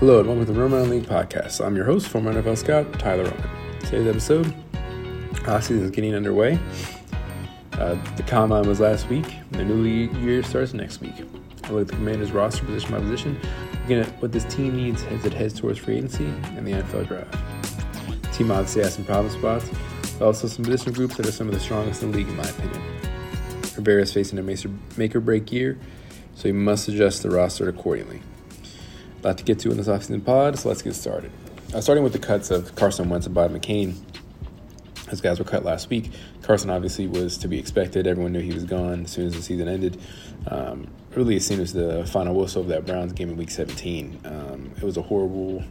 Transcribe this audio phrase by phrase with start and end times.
[0.00, 1.62] Hello and welcome to the Roman League podcast.
[1.62, 3.80] I'm your host, former NFL scout Tyler Roman.
[3.80, 4.54] Today's episode,
[5.46, 6.58] uh, season is getting underway.
[7.74, 9.26] Uh, the combine was last week.
[9.50, 11.12] The new year starts next week.
[11.64, 13.38] I look at the Commanders roster position by position,
[13.90, 17.36] at what this team needs as it heads towards free agency and the NFL draft.
[18.22, 19.68] The team obviously has some problem spots,
[20.18, 22.36] but also some position groups that are some of the strongest in the league, in
[22.36, 22.82] my opinion.
[23.76, 24.42] Rivera is facing a
[24.96, 25.78] make or break year,
[26.34, 28.22] so he must adjust the roster accordingly.
[29.22, 31.30] Lot to get to in this offseason pod, so let's get started.
[31.74, 33.94] Uh, starting with the cuts of Carson Wentz and Bob McCain.
[35.10, 36.10] Those guys were cut last week.
[36.42, 38.06] Carson obviously was to be expected.
[38.06, 40.00] Everyone knew he was gone as soon as the season ended.
[40.46, 44.20] Um, really, as soon as the final whistle of that Browns game in Week 17,
[44.24, 45.62] um, it was a horrible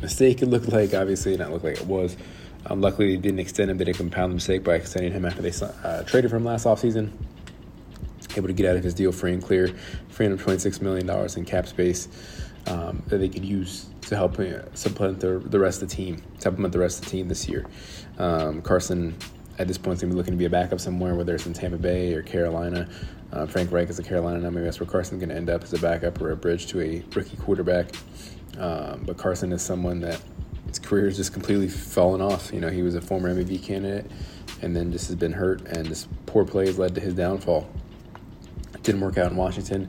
[0.00, 0.42] mistake.
[0.42, 2.16] It looked like, obviously, not look like it was.
[2.66, 3.78] Um, luckily, they didn't extend him.
[3.78, 5.52] They didn't compound the mistake by extending him after they
[5.84, 7.12] uh, traded for him last offseason.
[8.36, 9.68] Able to get out of his deal free and clear,
[10.12, 12.08] $326 million in cap space
[12.66, 16.22] um, that they could use to help uh, supplement the, the rest of the team,
[16.38, 17.66] supplement the rest of the team this year.
[18.18, 19.16] Um, Carson,
[19.58, 21.46] at this point, is going to be looking to be a backup somewhere, whether it's
[21.46, 22.88] in Tampa Bay or Carolina.
[23.32, 24.50] Uh, Frank Reich is a Carolina now.
[24.50, 26.80] Maybe that's where Carson's going to end up as a backup or a bridge to
[26.80, 27.94] a rookie quarterback.
[28.58, 30.20] Um, but Carson is someone that
[30.66, 32.52] his career has just completely fallen off.
[32.52, 34.10] You know, he was a former MVP candidate
[34.62, 37.68] and then just has been hurt, and this poor play has led to his downfall.
[38.82, 39.88] Didn't work out in Washington.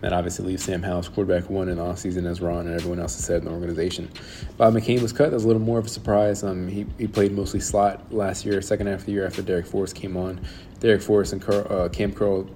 [0.00, 3.16] That obviously leaves Sam Howell's quarterback one in the offseason, as Ron and everyone else
[3.16, 4.08] has said in the organization.
[4.56, 5.30] Bob McCain was cut.
[5.30, 6.44] That was a little more of a surprise.
[6.44, 9.66] Um, he, he played mostly slot last year, second half of the year after Darrick
[9.66, 10.40] Forrest came on.
[10.78, 12.48] Darrick Forrest and Car- uh, Cam Curl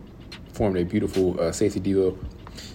[0.52, 2.16] formed a beautiful uh, safety duo.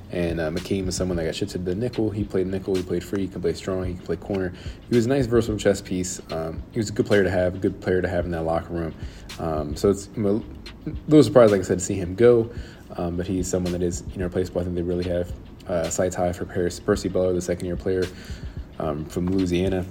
[0.10, 2.10] And uh, McCain was someone that got shifted to the nickel.
[2.10, 2.76] He played nickel.
[2.76, 3.24] He played free.
[3.24, 3.86] He can play strong.
[3.86, 4.54] He can play corner.
[4.90, 6.22] He was a nice versatile chess piece.
[6.32, 7.56] Um, he was a good player to have.
[7.56, 8.96] A good player to have in that locker room.
[9.38, 10.44] Um, so it's a little
[11.24, 12.50] surprised, like I said, to see him go.
[12.98, 14.26] Um, but he's someone that is you know.
[14.26, 15.32] I think they really have
[15.68, 18.04] uh, sights high for Paris, Percy Butler, the second year player
[18.80, 19.86] um, from Louisiana.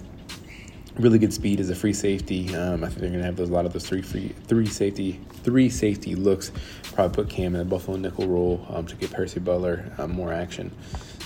[0.97, 2.55] Really good speed as a free safety.
[2.57, 4.67] Um, I think they're going to have those, a lot of those three free three
[4.67, 6.51] safety three safety looks.
[6.95, 10.33] Probably put Cam in the Buffalo nickel role um, to get Percy Butler um, more
[10.33, 10.75] action.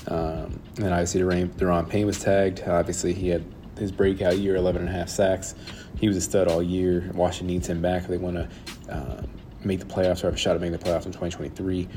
[0.08, 2.62] Um, and obviously Daron Payne was tagged.
[2.66, 3.44] Obviously he had
[3.78, 5.54] his breakout year, 11 and a half sacks.
[5.98, 7.10] He was a stud all year.
[7.14, 8.06] Washington needs him back.
[8.06, 8.48] They want to
[8.92, 9.22] uh,
[9.64, 11.88] make the playoffs or have a shot at making the playoffs in 2023.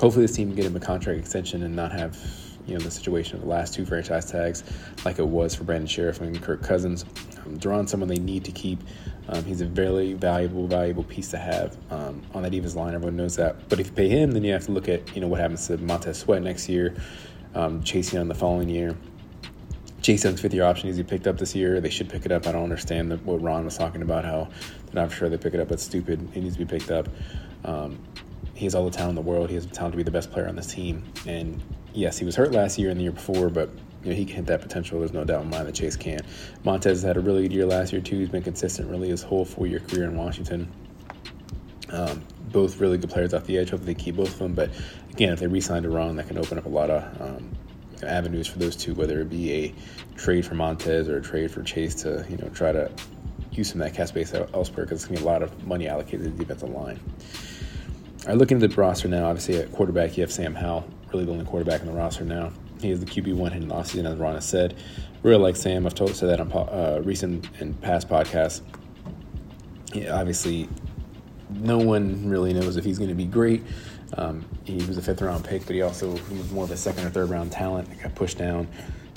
[0.00, 2.16] Hopefully, this team can get him a contract extension and not have
[2.68, 4.62] you know the situation of the last two franchise tags
[5.04, 7.04] like it was for Brandon Scherff and Kirk Cousins.
[7.44, 8.80] Um, Daron someone they need to keep.
[9.30, 12.94] Um, he's a very valuable, valuable piece to have um, on that Eva's line.
[12.94, 13.68] Everyone knows that.
[13.68, 15.66] But if you pay him, then you have to look at you know what happens
[15.68, 16.94] to Montez Sweat next year,
[17.54, 18.96] um, Chase Young the following year.
[20.08, 21.80] Young's fifth year option is he picked up this year.
[21.80, 22.46] They should pick it up.
[22.46, 24.48] I don't understand the, what Ron was talking about, how
[24.86, 25.70] they're not sure they pick it up.
[25.70, 26.28] It's stupid.
[26.34, 27.08] It needs to be picked up.
[27.64, 27.98] Um,
[28.54, 29.50] he has all the talent in the world.
[29.50, 31.04] He has the talent to be the best player on this team.
[31.26, 33.70] And yes, he was hurt last year and the year before, but
[34.02, 34.98] you know, he can hit that potential.
[34.98, 36.20] There's no doubt in my mind that Chase can.
[36.64, 38.18] Montez has had a really good year last year, too.
[38.18, 40.70] He's been consistent really his whole four year career in Washington.
[41.90, 43.70] Um, both really good players off the edge.
[43.70, 44.54] Hopefully, they keep both of them.
[44.54, 44.70] But
[45.10, 47.50] again, if they re sign Daron, that can open up a lot of um,
[48.04, 49.74] avenues for those two, whether it be a
[50.16, 52.90] trade for Montez or a trade for Chase to you know try to
[53.52, 55.66] use some of that cap space elsewhere because it's going to be a lot of
[55.66, 57.00] money allocated to the defensive line.
[58.26, 59.28] I look into the roster now.
[59.28, 62.52] Obviously, at quarterback, you have Sam Howell, really the only quarterback in the roster now.
[62.80, 64.76] He is the QB one hitting the offseason, as Ron has said.
[65.22, 65.86] Really like Sam.
[65.86, 68.60] I've told said that on uh, recent and past podcasts.
[69.92, 70.68] Yeah, obviously,
[71.50, 73.62] no one really knows if he's going to be great.
[74.16, 77.06] Um, he was a fifth round pick, but he also was more of a second
[77.06, 77.88] or third round talent.
[78.02, 78.68] Got pushed down.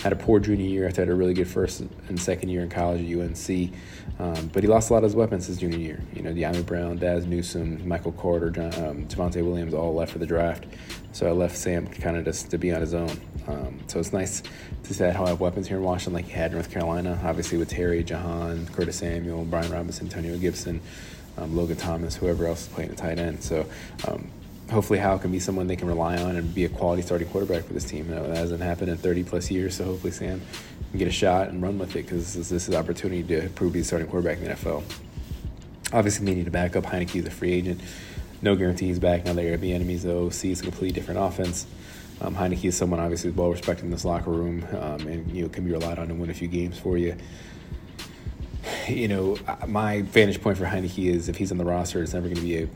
[0.01, 2.69] Had a poor junior year after had a really good first and second year in
[2.69, 3.71] college at UNC.
[4.19, 6.01] Um, but he lost a lot of his weapons his junior year.
[6.13, 10.19] You know, Dyami Brown, Dazz Newsome, Michael Carter, John, um, Javonte Williams all left for
[10.19, 10.65] the draft.
[11.11, 13.11] So I left Sam kind of just to be on his own.
[13.47, 14.41] Um, so it's nice
[14.83, 17.19] to see how I have weapons here in Washington like he had in North Carolina.
[17.23, 20.81] Obviously with Terry, Jahan, Curtis Samuel, Brian Robinson, Antonio Gibson,
[21.37, 23.43] um, Logan Thomas, whoever else is playing the tight end.
[23.43, 23.65] So
[24.07, 24.31] um,
[24.71, 27.65] hopefully Howell can be someone they can rely on and be a quality starting quarterback
[27.65, 28.09] for this team.
[28.09, 30.41] You know, that hasn't happened in 30 plus years, so hopefully Sam
[30.89, 33.49] can get a shot and run with it because this, this is an opportunity to
[33.49, 34.83] prove he's starting quarterback in the NFL.
[35.93, 36.85] Obviously, they need to back up.
[36.85, 37.81] Heinicke is a free agent.
[38.41, 39.33] No guarantee he's back now.
[39.33, 40.29] They're the enemies, though.
[40.29, 41.67] See, a completely different offense.
[42.21, 45.49] Um, Heinicke is someone obviously well respected in this locker room, um, and you know
[45.49, 47.15] can be relied on to win a few games for you.
[48.87, 49.37] You know,
[49.67, 52.41] my vantage point for Heinicke is if he's on the roster, it's never going to
[52.43, 52.69] be a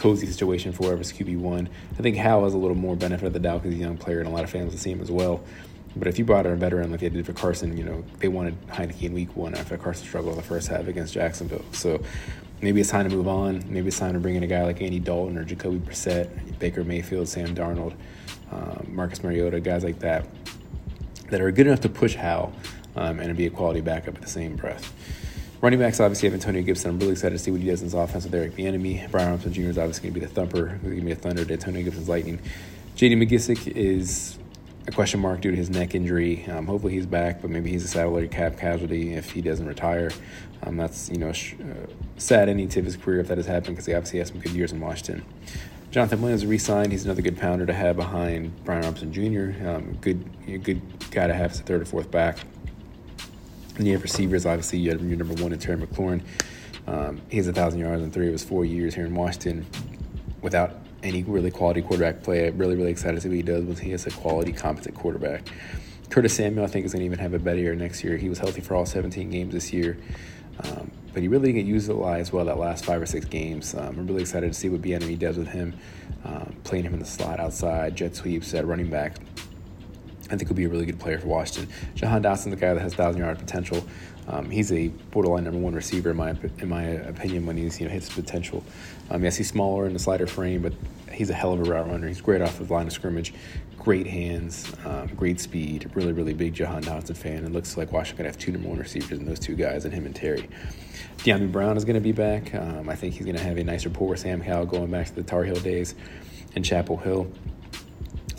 [0.00, 1.68] cozy situation for whoever's QB one.
[1.98, 3.98] I think Howell has a little more benefit of the doubt because he's a young
[3.98, 5.44] player, and a lot of fans will see him as well.
[5.94, 8.28] But if you brought in a veteran like they did for Carson, you know they
[8.28, 11.64] wanted Heinicke in Week One after Carson struggled the first half against Jacksonville.
[11.72, 12.02] So
[12.62, 13.62] maybe it's time to move on.
[13.68, 16.82] Maybe it's time to bring in a guy like Andy Dalton or Jacoby Brissett, Baker
[16.82, 17.94] Mayfield, Sam Darnold,
[18.52, 20.26] um, Marcus Mariota, guys like that.
[21.28, 22.54] that are good enough to push Howell
[22.96, 24.94] um, and be a quality backup at the same breath.
[25.60, 26.90] Running backs obviously have Antonio Gibson.
[26.90, 29.10] I'm really excited to see what he does in his offense with Eric Bieniemy.
[29.10, 29.68] Brian Robinson Jr.
[29.68, 30.68] is obviously going to be the thumper.
[30.68, 32.40] He's going to be a thunder to Antonio Gibson's lightning.
[32.94, 33.16] J.D.
[33.16, 34.38] McKissic is
[34.86, 36.46] a question mark due to his neck injury.
[36.46, 40.10] Um, hopefully he's back, but maybe he's a salary cap casualty if he doesn't retire.
[40.62, 43.76] Um, that's you know sh- uh, sad ending to his career if that has happened
[43.76, 45.26] because he obviously has some good years in Washington.
[45.90, 46.90] Jonathan Williams re-signed.
[46.92, 49.68] He's another good pounder to have behind Brian Robinson Jr.
[49.68, 50.24] Um, good,
[50.64, 50.80] good
[51.10, 52.38] guy to have as a third or fourth back.
[53.76, 56.22] And you have receivers, obviously, you have your number one in Terry McLaurin.
[56.86, 59.66] Um, he has 1,000 yards in three of his four years here in Washington
[60.42, 62.48] without any really quality quarterback play.
[62.48, 64.94] I'm really, really excited to see what he does when he has a quality, competent
[64.94, 65.48] quarterback.
[66.10, 68.16] Curtis Samuel, I think, is going to even have a better year next year.
[68.16, 69.96] He was healthy for all 17 games this year.
[70.64, 73.74] Um, but he really didn't get utilized well that last five or six games.
[73.74, 75.74] Um, I'm really excited to see what Bieniemy does with him,
[76.24, 79.16] um, playing him in the slot outside, jet sweeps at running back.
[80.30, 81.72] I think he'll be a really good player for Washington.
[81.94, 83.84] Jahan Dotson, the guy that has thousand yard potential,
[84.28, 87.86] um, he's a borderline number one receiver in my in my opinion when he's you
[87.86, 88.62] know hits his potential.
[89.10, 90.72] Um, yes, he's smaller in the slider frame, but
[91.10, 92.06] he's a hell of a route runner.
[92.06, 93.34] He's great off the line of scrimmage,
[93.76, 95.90] great hands, um, great speed.
[95.94, 97.44] Really, really big Jahan Dotson fan.
[97.44, 100.06] It looks like Washington have two number one receivers in those two guys, and him
[100.06, 100.48] and Terry.
[101.18, 102.54] Dyami Brown is going to be back.
[102.54, 105.06] Um, I think he's going to have a nice rapport with Sam Howell going back
[105.06, 105.96] to the Tar Heel days
[106.54, 107.30] in Chapel Hill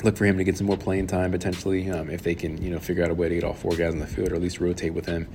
[0.03, 2.69] look for him to get some more playing time potentially um, if they can, you
[2.69, 4.42] know, figure out a way to get all four guys on the field or at
[4.42, 5.27] least rotate with him.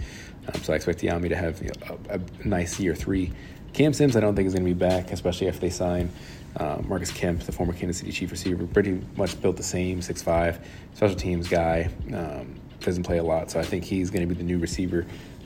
[0.53, 3.33] Um, so I expect Yami to have you know, a, a, nice year three.
[3.73, 6.11] Cam Sims, I don't think is going to be back, especially if they sign
[6.57, 10.23] uh, Marcus Kemp, the former Kansas City Chief receiver, pretty much built the same, six
[10.23, 11.91] five, special teams guy.
[12.15, 15.05] Um, doesn't play a lot, so I think he's going to be the new receiver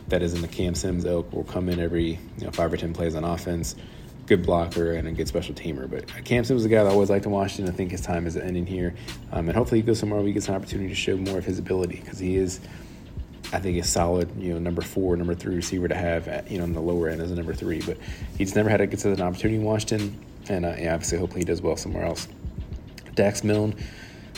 [0.08, 1.32] that is in the Cam Sims ilk.
[1.32, 3.74] Will come in every you know five or ten plays on offense
[4.30, 5.90] good blocker and a good special teamer.
[5.90, 7.72] But Cam Sims was a guy that I always liked in Washington.
[7.72, 8.94] I think his time is ending here,
[9.32, 11.44] um, and hopefully he goes somewhere where he gets an opportunity to show more of
[11.44, 12.60] his ability because he is.
[13.52, 16.58] I think a solid, you know, number four, number three receiver to have, at, you
[16.58, 17.80] know, on the lower end as a number three.
[17.80, 17.96] But
[18.38, 21.76] he's never had a consistent opportunity in Washington, and uh, obviously, hopefully, he does well
[21.76, 22.28] somewhere else.
[23.16, 23.74] Dax Milne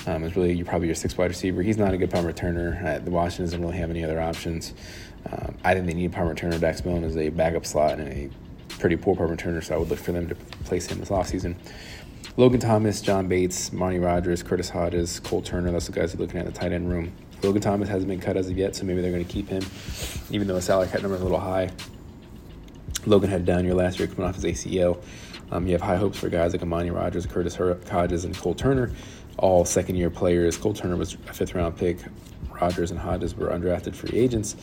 [0.06, 1.60] um, is really you're probably your six wide receiver.
[1.60, 3.04] He's not a good punt returner.
[3.04, 4.72] The Washington doesn't really have any other options.
[5.30, 6.58] Um, I think they need a punt returner.
[6.58, 8.30] Dax Milne is a backup slot and a
[8.82, 10.34] pretty poor punt returner, so I would look for them to
[10.64, 11.54] place him this offseason.
[12.36, 16.22] Logan Thomas, John Bates, Marty Rogers, Curtis Hodges, Cole Turner, are the guys who are
[16.22, 17.12] looking at in the tight end room.
[17.44, 19.62] Logan Thomas hasn't been cut as of yet, so maybe they're going to keep him,
[20.30, 21.70] even though his salary cap number is a little high.
[23.06, 25.00] Logan had down year last year coming off his ACL.
[25.52, 28.90] Um, you have high hopes for guys like Armani Rogers, Curtis Hodges, and Cole Turner,
[29.38, 30.56] all second year players.
[30.56, 31.98] Cole Turner was a fifth round pick.
[32.62, 34.54] Rogers and Hodges were undrafted free agents.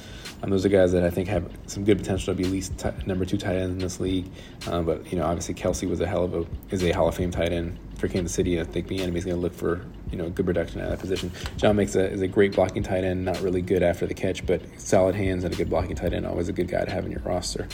[0.41, 2.77] Um, those are guys that I think have some good potential to be at least
[2.79, 4.25] t- number two tight ends in this league.
[4.67, 7.15] Um, but you know, obviously Kelce was a hell of a is a Hall of
[7.15, 8.57] Fame tight end for Kansas City.
[8.57, 11.29] And I think Bieniemy's going to look for you know good production at that position.
[11.57, 14.45] John makes a is a great blocking tight end, not really good after the catch,
[14.45, 16.25] but solid hands and a good blocking tight end.
[16.25, 17.67] Always a good guy to have in your roster.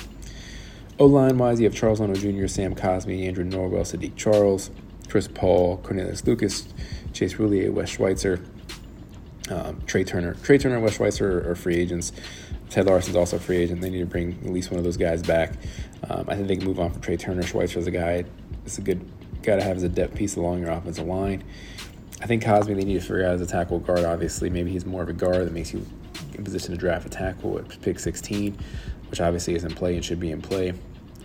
[0.98, 4.71] O line wise, you have Charles Leno Jr., Sam Cosmi, Andrew Norwell, Saahdiq Charles,
[5.07, 6.68] Chris Paul, Cornelius Lucas,
[7.13, 8.39] Chase Roullier, Wes Schweitzer,
[9.50, 10.36] um, Trai Turner.
[10.36, 12.12] Trai Turner Wes Schweitzer are, are free agents.
[12.69, 13.81] Ted Larson's also a free agent.
[13.81, 15.53] They need to bring at least one of those guys back.
[16.09, 17.44] Um, I think they can move on from Trai Turner.
[17.44, 18.25] Schweitzer is a guy.
[18.65, 19.07] It's a good
[19.44, 21.44] guy to have as a depth piece along your offensive line.
[22.21, 24.03] I think Cosmi they need to figure out as a tackle guard.
[24.03, 25.86] Obviously, maybe he's more of a guard that makes you
[26.33, 28.57] in position to draft a tackle at pick 16,
[29.09, 30.73] which obviously is in play and should be in play.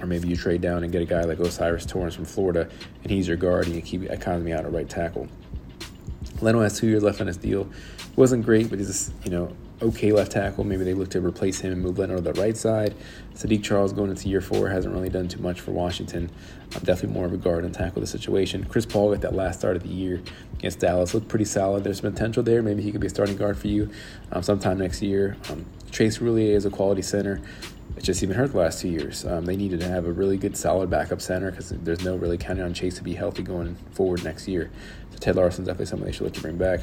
[0.00, 2.68] Or maybe you trade down and get a guy like O'Cyrus Torrence from Florida,
[3.02, 5.28] and he's your guard, and you keep Cosmi out at right tackle.
[6.42, 7.68] Leno has two years left on his deal.
[8.16, 10.64] Wasn't great, but he's you know okay left tackle.
[10.64, 12.94] Maybe they look to replace him and move Leno to the right side.
[13.35, 16.30] Saahdiq Charles going into year four hasn't really done too much for Washington.
[16.75, 18.64] Um, definitely more of a guard and tackle the situation.
[18.64, 20.23] Chris Paul got that last start of the year
[20.59, 21.85] against Dallas looked pretty solid.
[21.85, 22.62] There's potential there.
[22.62, 23.90] Maybe he could be a starting guard for you
[24.32, 25.37] um, sometime next year.
[25.49, 27.40] Um, Chase Roullier is a quality center.
[27.97, 29.25] It's just even hurt the last two years.
[29.25, 32.38] Um, they needed to have a really good, solid backup center because there's no really
[32.38, 34.70] counting on Chase to be healthy going forward next year.
[35.11, 36.80] So Ted Larson's definitely someone they should look to bring back.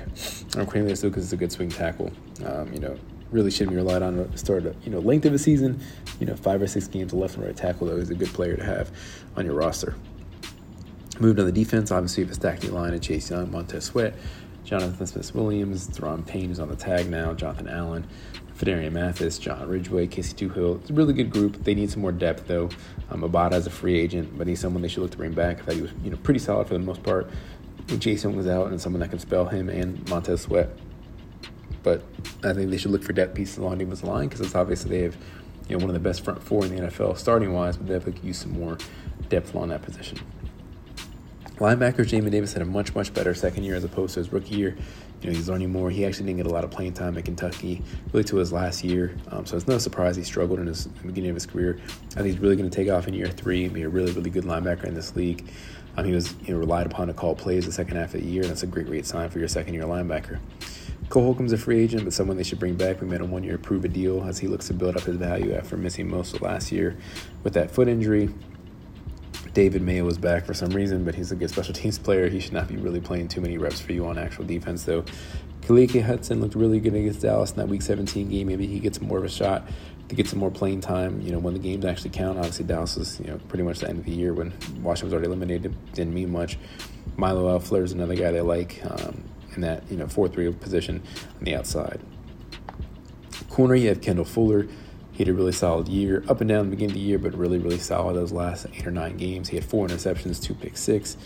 [0.56, 2.12] Um, Cornelius Lucas is a good swing tackle.
[2.46, 2.98] Um, you know,
[3.32, 5.80] really shouldn't be relied on to start, a you know, length of a season.
[6.20, 8.30] You know, five or six games of left and right tackle, though, is a good
[8.30, 8.92] player to have
[9.36, 9.96] on your roster.
[11.20, 14.14] Moved on the defense, obviously, you have a stacked line of Chase Young, Montez Sweat,
[14.64, 18.06] Jonathan Smith Williams, Daron Payne is on the tag now, Jonathan Allen,
[18.58, 20.82] Phidarian Mathis, John Ridgeway, Casey Toohill.
[20.82, 21.64] It's a really good group.
[21.64, 22.70] They need some more depth, though.
[23.12, 25.60] Um, is a free agent, but he's someone they should look to bring back.
[25.60, 27.30] I thought he was you know, pretty solid for the most part.
[28.00, 30.70] Jason was out, and someone that can spell him and Montez Sweat.
[31.84, 32.04] But
[32.44, 35.04] I think they should look for depth pieces along the line because it's obviously they
[35.04, 35.16] have
[35.70, 37.94] you know one of the best front four in the NFL starting wise, but they
[37.94, 38.78] have to use some more
[39.30, 40.20] depth along that position.
[41.60, 44.56] Linebacker Jamin Davis had a much, much better second year as opposed to his rookie
[44.56, 44.78] year.
[45.22, 45.90] You know, he's learning more.
[45.90, 47.82] He actually didn't get a lot of playing time at Kentucky,
[48.14, 49.16] really to his last year.
[49.32, 51.80] Um, so it's no surprise he struggled in, his, the beginning of his career.
[52.12, 54.12] I think he's really going to take off in year three and be a really,
[54.12, 55.48] really good linebacker in this league.
[55.98, 58.28] Um, he was you know, relied upon to call plays the second half of the
[58.28, 60.40] year, and that's a great, great sign for your second year linebacker.
[61.10, 63.02] Cole Holcomb's a free agent, but someone they should bring back.
[63.02, 65.16] We made a one year prove a deal as he looks to build up his
[65.16, 66.98] value after missing most of last year
[67.44, 68.30] with that foot injury.
[69.54, 72.30] David Mayo was back for some reason, but he's a good special teams player.
[72.30, 75.04] He should not be really playing too many reps for you on actual defense, though.
[75.62, 78.48] Khaleke Hudson looked really good against Dallas in that Week 17 game.
[78.48, 79.68] Maybe he gets more of a shot
[80.08, 81.20] to get some more playing time.
[81.22, 82.38] You know, when the games actually count.
[82.38, 85.14] Obviously, Dallas was you know pretty much the end of the year when Washington was
[85.14, 85.76] already eliminated.
[85.94, 86.58] Didn't mean much.
[87.18, 89.24] Milo Eifler is another guy they like um,
[89.56, 91.02] in that you know four three position
[91.38, 92.00] on the outside.
[93.50, 94.68] Corner, you have Kendall Fuller.
[95.18, 97.34] He had a really solid year, up and down the beginning of the year, but
[97.34, 99.50] really, really solid those last eight or nine games.
[99.50, 101.18] He had four interceptions, two pick six.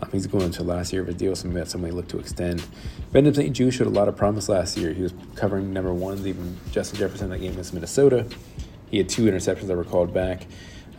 [0.00, 2.20] Um, he's going into last year of his deal, so maybe that's somebody look to
[2.20, 2.64] extend.
[3.10, 3.52] Brendan St.
[3.52, 4.92] Juste showed a lot of promise last year.
[4.92, 8.24] He was covering number ones, even Justin Jefferson that game against Minnesota.
[8.88, 10.46] He had two interceptions that were called back.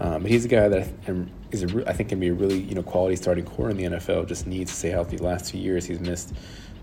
[0.02, 0.90] Um, but he's a guy that
[1.52, 3.86] is a, I think can be a really you know quality starting core in the
[3.86, 4.28] NFL.
[4.28, 5.16] Just needs to stay healthy.
[5.16, 6.34] The last two years he's missed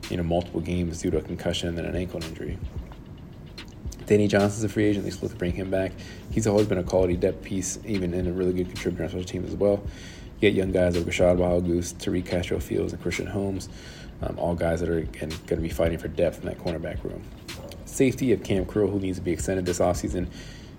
[0.09, 2.57] you know multiple games due to a concussion and an ankle injury.
[4.09, 5.05] Danny Johnson's a free agent.
[5.05, 5.93] They supposed to bring him back.
[6.31, 9.25] He's always been a quality depth piece, even in a really good contributor on special
[9.25, 9.83] teams as well.
[10.41, 13.69] You get young guys like Rachad Wildgoose, Tariq Castro Fields, and Christian Holmes,
[14.23, 17.23] um, all guys that are going to be fighting for depth in that cornerback room.
[17.85, 20.29] Safety of Cam Curl, who needs to be extended this offseason.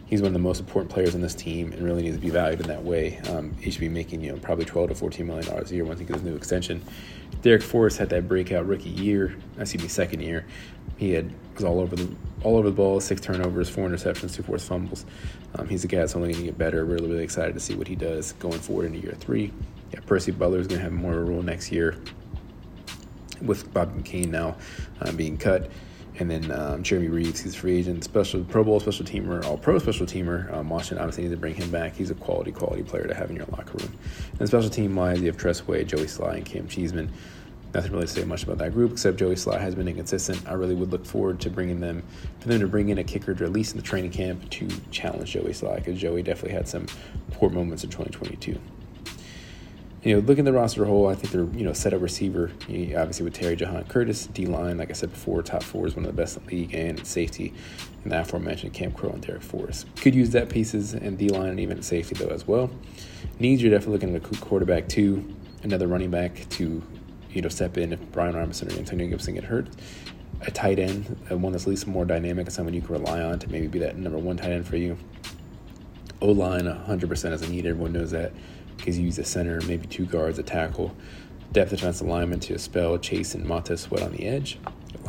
[0.10, 2.32] He's one of the most important players on this team and really needs to be
[2.32, 3.20] valued in that way.
[3.30, 5.86] Um, he should be making you know probably 12 to 14 million dollars a year
[5.86, 6.82] once he gets his new extension.
[7.44, 10.48] Darrick Forrest had that breakout rookie year, I excuse me, second year.
[10.98, 12.10] He had was all over the
[12.42, 15.06] all over the ball, six turnovers, four interceptions, two forced fumbles.
[15.56, 16.84] Um, he's a guy that's only going to get better.
[16.86, 19.54] Really, really excited to see what he does going forward into year three.
[19.94, 21.96] Yeah, Percy Butler is going to have more of a role next year
[23.42, 24.58] with Bob McCain now
[25.02, 25.70] uh, being cut.
[26.20, 29.58] And then um, Jeremy Reaves, he's a free agent, special Pro Bowl special teamer, All
[29.58, 30.54] Pro special teamer.
[30.54, 31.96] Um, Washington obviously needs to bring him back.
[31.96, 33.98] He's a quality, quality player to have in your locker room.
[34.38, 37.12] And special team wise, you have Tress Way, Joey Slye, and Cam Cheeseman
[37.74, 40.42] nothing really to say much about that group except Joey Slye has been inconsistent.
[40.48, 42.04] I really would look forward to bringing them,
[42.40, 44.68] for them to bring in a kicker to at least in the training camp to
[44.92, 46.88] challenge Joey Slye because Joey definitely had some
[47.32, 48.60] poor moments in 2022.
[50.04, 52.52] You know, looking at the roster whole, I think they're you know set up receiver.
[52.64, 56.06] obviously with Terry Jahan Curtis, D line, like I said before, top four is one
[56.06, 57.54] of the best in the league, and safety,
[58.04, 59.88] and the aforementioned Cam Curl and Darrick Forrest.
[59.98, 62.72] Could use that pieces and D line and even safety though as well.
[63.40, 66.82] Needs you're definitely looking at a quarterback too, another running back to
[67.32, 69.68] you know, step in if Brian Robinson or Antonio Gibson get hurt.
[70.42, 73.22] A tight end, uh, one that's at least more dynamic and someone you can rely
[73.22, 74.98] on to maybe be that number one tight end for you.
[76.22, 77.66] O line, 100% as a need.
[77.66, 78.32] Everyone knows that
[78.80, 80.96] because you use a center, maybe two guards, a tackle.
[81.52, 84.60] Depth defensive lineman to spell Chase and Montez Sweat on the edge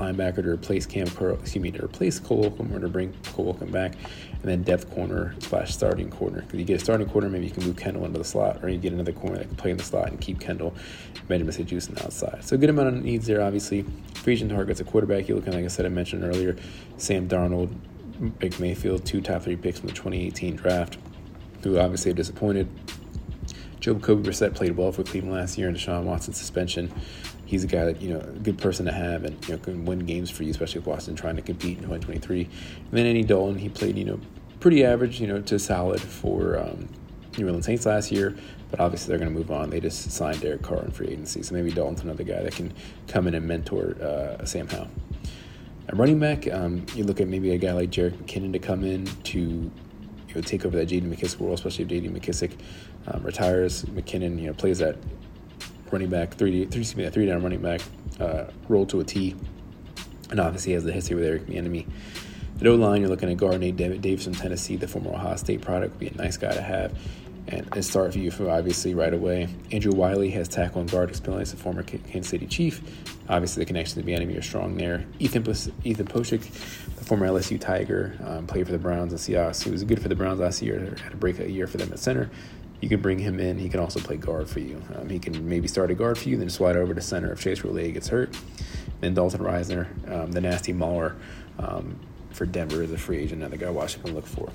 [0.01, 3.47] linebacker to replace Cam Curl, excuse me, to replace Cole Holcomb or to bring Cole
[3.47, 6.41] Holcomb back, and then depth corner slash starting corner.
[6.41, 8.69] Because you get a starting corner, maybe you can move Kendall into the slot, or
[8.69, 10.75] you get another corner that can play in the slot and keep Kendall,
[11.29, 11.51] Benjamin.
[11.51, 12.43] Juste on the outside.
[12.43, 13.85] So a good amount of needs there, obviously.
[14.15, 15.29] Free agent targets a quarterback.
[15.29, 16.57] You're looking, like I said, I mentioned earlier,
[16.97, 17.75] Sam Darnold,
[18.39, 20.97] Baker Mayfield, two top three picks from the 2018 draft,
[21.63, 22.69] who obviously are disappointed.
[23.81, 26.93] Jacoby Brissett played well for Cleveland last year in Deshaun Watson suspension
[27.51, 29.85] he's a guy that you know a good person to have and you know can
[29.85, 32.43] win games for you, especially with Boston trying to compete in 2023.
[32.45, 32.51] And
[32.93, 34.21] then Andy Dalton, he played you know
[34.61, 36.89] pretty average, you know, to solid for um,
[37.37, 38.37] New Orleans Saints last year.
[38.71, 39.71] But obviously they're going to move on.
[39.71, 42.73] They just signed Derek Carr in free agency, so maybe Dalton's another guy that can
[43.09, 44.89] come in and mentor uh, Sam Howell.
[45.89, 48.85] At running back, um, you look at maybe a guy like Jerick McKinnon to come
[48.85, 49.73] in to
[50.31, 51.07] you know, take over that J.D.
[51.07, 52.09] McKissic role, especially if J.D.
[52.09, 52.53] McKissic
[53.09, 53.85] um, retires.
[53.85, 54.97] McKinnon, you know, plays that
[55.91, 57.81] running back, three, three, excuse me, a three down running back,
[58.21, 59.35] uh, roll to a T.
[60.31, 61.87] And obviously has the history with Eric Bieniemy.
[62.59, 65.63] The O line, you're looking at guard Nate Davis from Tennessee, the former Ohio State
[65.63, 66.97] product, would be a nice guy to have.
[67.49, 69.49] And, start for you for obviously right away.
[69.73, 72.81] Andrew Wiley has tackle and guard experience, the former Kansas City Chief.
[73.29, 75.05] Obviously, the connection to Bieniemy are strong there.
[75.19, 75.43] Ethan
[75.85, 76.43] Ethan Pocic,
[76.97, 79.65] the former LSU Tiger, um, played for the Browns and Seahawks.
[79.65, 80.95] He was good for the Browns last year.
[81.03, 82.31] Had a breakout year for them at center
[82.81, 83.59] you can bring him in.
[83.59, 84.83] He can also play guard for you.
[84.95, 87.41] Um, he can maybe start a guard for you, then slide over to center if
[87.41, 88.37] Chase Roullier gets hurt.
[89.01, 91.17] Then Dalton Risner, um, the nasty mauler
[91.59, 91.99] um,
[92.31, 94.51] for Denver is a free agent, another guy Washington look for.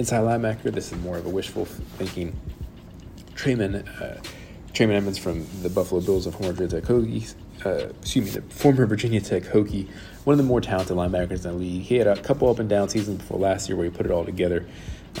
[0.00, 2.34] Inside linebacker, this is more of a wishful thinking.
[3.34, 4.18] Tremaine, uh,
[4.72, 7.34] Tremaine Edmunds from the Buffalo Bills of former Virginia Tech Hokies,
[7.66, 9.88] uh, excuse me, the former Virginia Tech Hokie,
[10.24, 11.82] one of the more talented linebackers in the league.
[11.82, 14.10] He had a couple up and down seasons before last year where he put it
[14.10, 14.66] all together.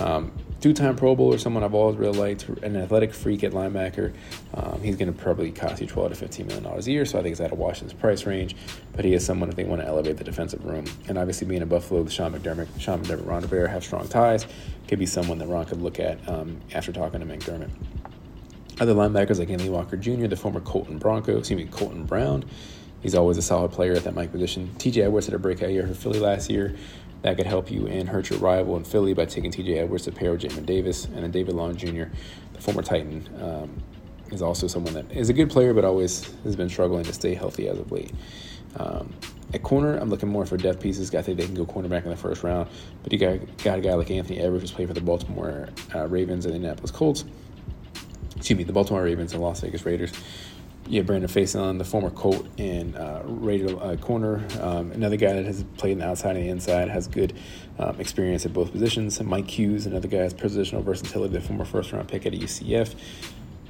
[0.00, 4.12] Um, two-time Pro Bowler, someone I've always really liked, an athletic freak at linebacker.
[4.54, 7.18] Um, he's going to probably cost you 12 to 15 million dollars a year, so
[7.18, 8.54] I think he's out of Washington's price range.
[8.92, 11.62] But he is someone if they want to elevate the defensive room, and obviously being
[11.62, 14.46] in Buffalo, with Sean McDermott, Sean McDermott, Ron Rivera have strong ties.
[14.88, 17.70] Could be someone that Ron could look at um, after talking to McDermott.
[18.80, 22.44] Other linebackers like Anthony Walker Jr., the former Colton Bronco, excuse me, Colton Brown.
[23.02, 24.70] He's always a solid player at that Mike position.
[24.76, 26.76] TJ Edwards had a breakout year for Philly last year
[27.22, 30.12] that could help you and hurt your rival in Philly by taking TJ Edwards to
[30.12, 31.04] pair with Jamin Davis.
[31.04, 32.04] And then David Long Jr.,
[32.52, 33.82] the former Titan, um,
[34.32, 37.34] is also someone that is a good player, but always has been struggling to stay
[37.34, 38.12] healthy as of late.
[38.76, 39.12] Um,
[39.52, 41.12] at corner, I'm looking more for depth pieces.
[41.14, 42.70] I think they can go cornerback in the first round.
[43.02, 46.06] But you got, got a guy like Anthony Edwards who's played for the Baltimore uh,
[46.06, 47.24] Ravens and the Indianapolis Colts.
[48.36, 50.12] Excuse me, the Baltimore Ravens and Las Vegas Raiders
[50.90, 54.44] yeah, Brandon Facyson, the former Colt and uh, Raider uh, corner.
[54.60, 57.32] Um, another guy that has played on the outside and the inside, has good
[57.78, 59.20] um, experience at both positions.
[59.22, 62.96] Mike Hughes, another guy has positional versatility, the former first round pick at UCF.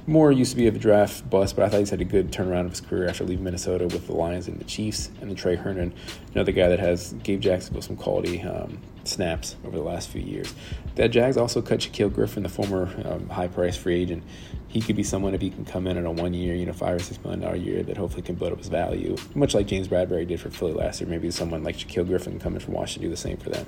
[0.07, 2.65] Moore used to be a draft bust, but I thought he's had a good turnaround
[2.65, 5.11] of his career after leaving Minnesota with the Lions and the Chiefs.
[5.19, 5.93] And then Tre Herndon,
[6.33, 10.53] another guy that has gave Jacksonville some quality um, snaps over the last few years.
[10.95, 14.23] That Jags also cut Shaquill Griffin, the former um, high-priced free agent.
[14.67, 16.95] He could be someone if he can come in on a one-year, you know, five
[16.95, 19.87] or six million dollar year that hopefully can build up his value, much like James
[19.87, 21.09] Bradberry did for Philly last year.
[21.09, 23.65] Maybe someone like Shaquill Griffin coming from Washington do the same for them.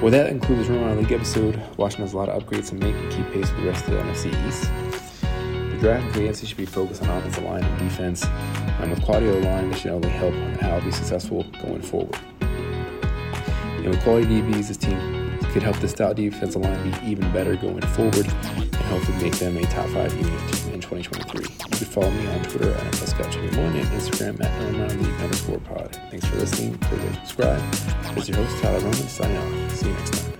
[0.00, 1.60] Well, that concludes Roman League episode.
[1.76, 3.90] Washington has a lot of upgrades to make and keep pace with the rest of
[3.90, 4.89] the NFC East
[5.80, 8.24] draft free agency should be focused on offensive line and defense.
[8.80, 12.18] And with the line, this should only help Al be successful going forward.
[12.40, 17.56] And with quality DBs, this team could help the stout defensive line be even better
[17.56, 20.32] going forward and hopefully make them a top five unit
[20.72, 21.40] in 2023.
[21.40, 25.98] You can follow me on Twitter at NFLScout21 and Instagram at League underscore pod.
[26.10, 26.76] Thanks for listening.
[26.78, 27.60] Please subscribe.
[28.14, 29.74] This is your host, Tyler Roman, signing off.
[29.74, 30.39] See you next time.